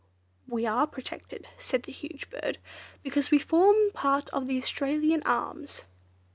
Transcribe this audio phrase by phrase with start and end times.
[0.47, 2.57] "We are protected," said the huge bird,
[3.03, 5.83] "because we form part of the Australian Arms."